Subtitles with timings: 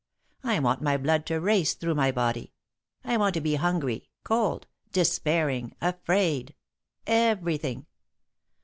[0.43, 2.53] I want my blood to race through my body;
[3.03, 6.55] I want to be hungry, cold, despairing, afraid
[7.05, 7.85] everything!